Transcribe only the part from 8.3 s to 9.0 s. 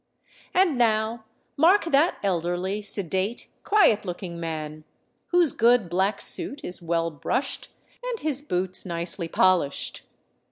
boots